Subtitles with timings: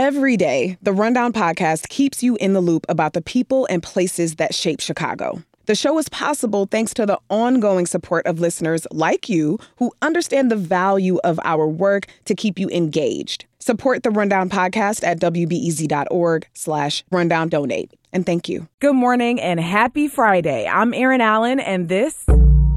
[0.00, 4.36] Every day, the Rundown podcast keeps you in the loop about the people and places
[4.36, 5.42] that shape Chicago.
[5.66, 10.52] The show is possible thanks to the ongoing support of listeners like you who understand
[10.52, 13.46] the value of our work to keep you engaged.
[13.58, 17.90] Support the Rundown podcast at wbez.org slash rundown donate.
[18.12, 18.68] And thank you.
[18.78, 20.68] Good morning and happy Friday.
[20.68, 22.24] I'm Erin Allen, and this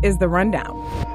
[0.02, 1.11] is The Rundown.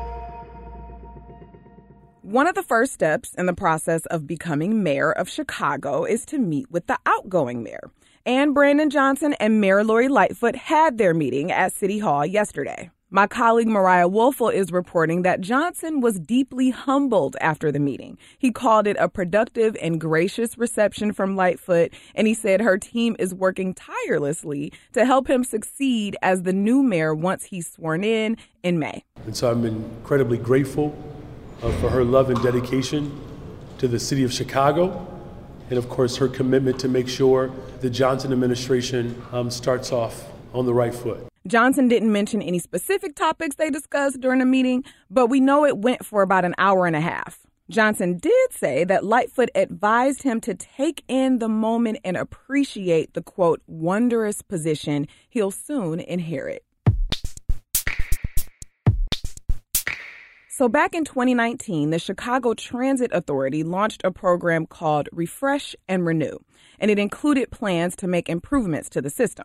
[2.26, 6.38] One of the first steps in the process of becoming mayor of Chicago is to
[6.38, 7.92] meet with the outgoing mayor.
[8.26, 12.90] And Brandon Johnson and Mayor Lori Lightfoot had their meeting at City Hall yesterday.
[13.10, 18.18] My colleague Mariah Woelfel is reporting that Johnson was deeply humbled after the meeting.
[18.36, 23.14] He called it a productive and gracious reception from Lightfoot, and he said her team
[23.20, 28.36] is working tirelessly to help him succeed as the new mayor once he's sworn in
[28.64, 29.04] in May.
[29.26, 31.15] And so I'm incredibly grateful
[31.62, 33.18] uh, for her love and dedication
[33.78, 35.06] to the city of Chicago,
[35.68, 40.66] and of course, her commitment to make sure the Johnson administration um, starts off on
[40.66, 41.26] the right foot.
[41.46, 45.78] Johnson didn't mention any specific topics they discussed during the meeting, but we know it
[45.78, 47.46] went for about an hour and a half.
[47.68, 53.22] Johnson did say that Lightfoot advised him to take in the moment and appreciate the
[53.22, 56.65] quote, wondrous position he'll soon inherit.
[60.58, 66.38] So, back in 2019, the Chicago Transit Authority launched a program called Refresh and Renew,
[66.78, 69.44] and it included plans to make improvements to the system.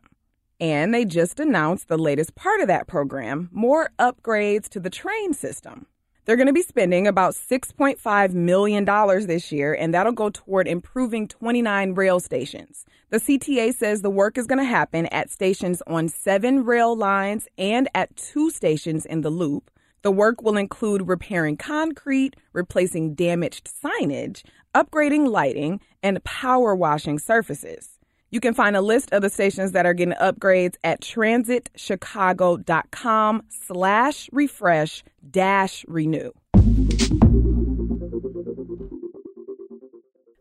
[0.61, 5.33] And they just announced the latest part of that program more upgrades to the train
[5.33, 5.85] system.
[6.23, 8.85] They're going to be spending about $6.5 million
[9.27, 12.85] this year, and that'll go toward improving 29 rail stations.
[13.09, 17.49] The CTA says the work is going to happen at stations on seven rail lines
[17.57, 19.70] and at two stations in the loop
[20.01, 24.41] the work will include repairing concrete, replacing damaged signage,
[24.73, 27.99] upgrading lighting, and power washing surfaces.
[28.31, 34.29] You can find a list of the stations that are getting upgrades at transitchicago.com slash
[34.31, 36.31] refresh dash renew.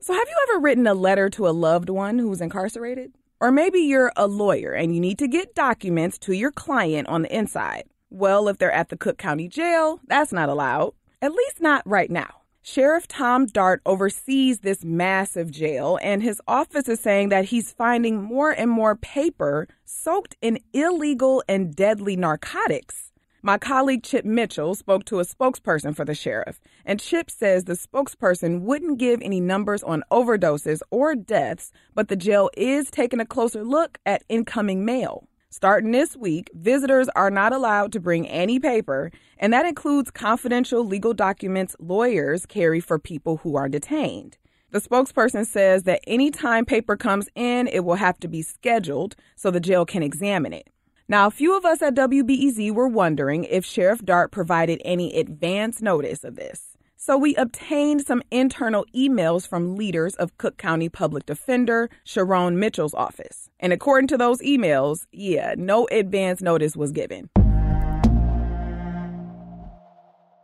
[0.03, 3.13] So have you ever written a letter to a loved one who's incarcerated?
[3.41, 7.21] Or maybe you're a lawyer and you need to get documents to your client on
[7.23, 7.85] the inside.
[8.11, 12.11] Well, if they're at the Cook County Jail, that's not allowed, at least not right
[12.11, 12.41] now.
[12.61, 18.21] Sheriff Tom Dart oversees this massive jail, and his office is saying that he's finding
[18.21, 23.13] more and more paper soaked in illegal and deadly narcotics.
[23.43, 27.73] My colleague Chip Mitchell spoke to a spokesperson for the sheriff, and Chip says the
[27.73, 33.25] spokesperson wouldn't give any numbers on overdoses or deaths, but the jail is taking a
[33.25, 35.30] closer look at incoming mail.
[35.53, 40.87] Starting this week, visitors are not allowed to bring any paper, and that includes confidential
[40.87, 44.39] legal documents lawyers carry for people who are detained.
[44.71, 49.51] The spokesperson says that anytime paper comes in, it will have to be scheduled so
[49.51, 50.71] the jail can examine it.
[51.09, 55.83] Now, a few of us at WBEZ were wondering if Sheriff Dart provided any advance
[55.83, 56.70] notice of this.
[57.03, 62.93] So we obtained some internal emails from leaders of Cook County Public Defender Sharone Mitchell's
[62.93, 63.49] office.
[63.59, 67.31] And according to those emails, yeah, no advance notice was given.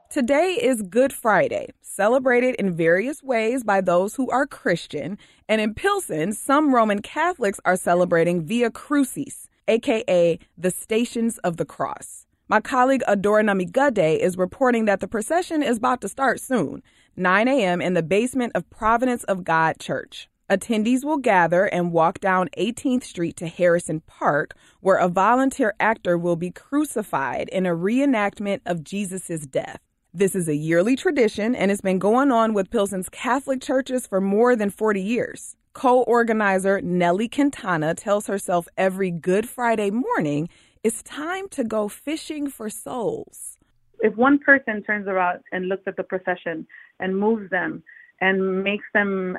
[0.09, 5.19] Today is Good Friday, celebrated in various ways by those who are Christian.
[5.51, 11.67] And in Pilsen, some Roman Catholics are celebrating Via Crucis, aka the Stations of the
[11.67, 12.26] Cross.
[12.49, 16.81] My colleague Adora Namigadde is reporting that the procession is about to start soon,
[17.17, 17.81] 9 a.m.
[17.81, 20.29] in the basement of Providence of God Church.
[20.49, 26.17] Attendees will gather and walk down 18th Street to Harrison Park, where a volunteer actor
[26.17, 29.81] will be crucified in a reenactment of Jesus' death.
[30.15, 34.21] This is a yearly tradition and has been going on with Pilsen's Catholic churches for
[34.21, 35.57] more than 40 years.
[35.73, 40.49] Co organizer Nellie Quintana tells herself every Good Friday morning
[40.87, 43.59] it's time to go fishing for souls.
[43.99, 46.65] If one person turns around and looks at the procession
[47.01, 47.83] and moves them
[48.21, 49.37] and makes them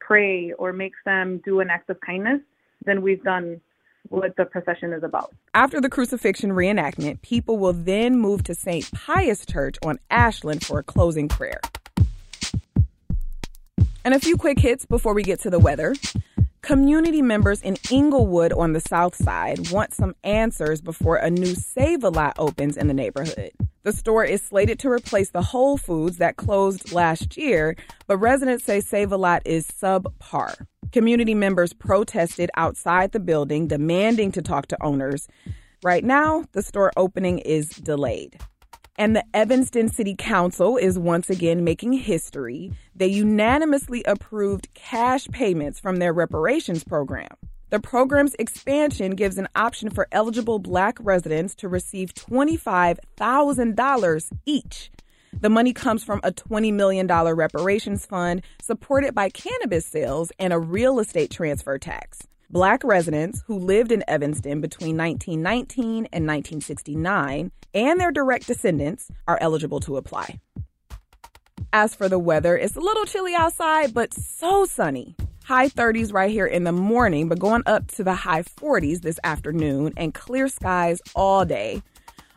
[0.00, 2.40] pray or makes them do an act of kindness,
[2.86, 3.60] then we've done
[4.08, 5.34] what the procession is about.
[5.52, 8.90] After the crucifixion reenactment, people will then move to St.
[8.92, 11.60] Pius Church on Ashland for a closing prayer.
[14.02, 15.94] And a few quick hits before we get to the weather.
[16.66, 22.02] Community members in Englewood on the south side want some answers before a new Save
[22.02, 23.52] a Lot opens in the neighborhood.
[23.84, 27.76] The store is slated to replace the Whole Foods that closed last year,
[28.08, 30.66] but residents say Save a Lot is subpar.
[30.90, 35.28] Community members protested outside the building, demanding to talk to owners.
[35.84, 38.40] Right now, the store opening is delayed.
[38.98, 42.72] And the Evanston City Council is once again making history.
[42.94, 47.28] They unanimously approved cash payments from their reparations program.
[47.68, 54.90] The program's expansion gives an option for eligible black residents to receive $25,000 each.
[55.38, 60.58] The money comes from a $20 million reparations fund supported by cannabis sales and a
[60.58, 62.26] real estate transfer tax.
[62.48, 69.38] Black residents who lived in Evanston between 1919 and 1969 and their direct descendants are
[69.40, 70.40] eligible to apply.
[71.72, 75.16] As for the weather, it's a little chilly outside, but so sunny.
[75.44, 79.18] High 30s right here in the morning, but going up to the high 40s this
[79.24, 81.82] afternoon and clear skies all day.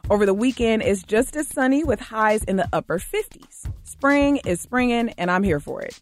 [0.10, 3.72] Over the weekend, it's just as sunny with highs in the upper 50s.
[3.84, 6.00] Spring is springing, and I'm here for it.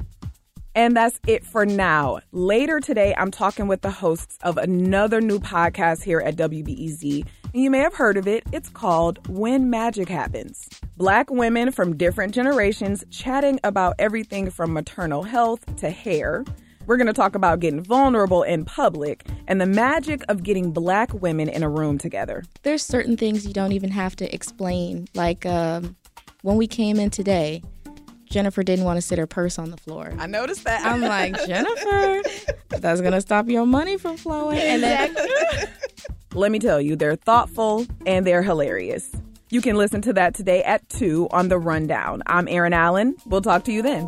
[0.78, 2.20] And that's it for now.
[2.32, 7.26] Later today, I'm talking with the hosts of another new podcast here at WBEZ.
[7.52, 8.44] And you may have heard of it.
[8.52, 10.70] It's called When Magic Happens.
[10.96, 16.46] Black women from different generations chatting about everything from maternal health to hair.
[16.86, 21.12] We're going to talk about getting vulnerable in public and the magic of getting black
[21.12, 22.44] women in a room together.
[22.62, 25.08] There's certain things you don't even have to explain.
[25.16, 25.96] Like um,
[26.44, 27.64] when we came in today,
[28.30, 30.14] Jennifer didn't want to sit her purse on the floor.
[30.18, 30.86] I noticed that.
[30.86, 32.22] I'm like, Jennifer,
[32.70, 34.60] that's gonna stop your money from flowing.
[34.60, 35.16] And then
[36.34, 39.10] Let me tell you, they're thoughtful and they're hilarious.
[39.50, 42.22] You can listen to that today at 2 on The Rundown.
[42.28, 43.16] I'm Erin Allen.
[43.26, 44.08] We'll talk to you then.